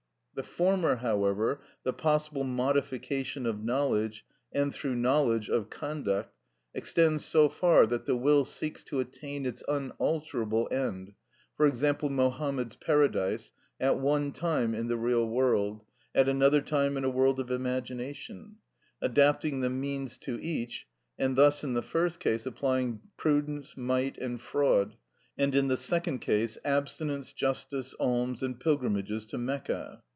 [0.33, 6.33] The former, however, the possible modification of knowledge, and through knowledge of conduct,
[6.73, 11.13] extends so far that the will seeks to attain its unalterable end,
[11.57, 15.83] for example, Mohammed's paradise, at one time in the real world,
[16.15, 18.55] at another time in a world of imagination,
[19.01, 20.87] adapting the means to each,
[21.19, 24.95] and thus in the first case applying prudence, might, and fraud,
[25.37, 30.01] and in the second case, abstinence, justice, alms, and pilgrimages to Mecca.